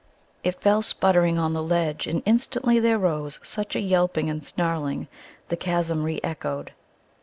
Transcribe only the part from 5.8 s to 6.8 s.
re echoed.